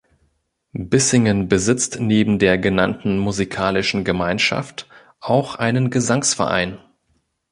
[0.73, 4.89] Bissingen besitzt neben der genannten musikalischen Gemeinschaft
[5.19, 6.79] auch einen Gesangsverein.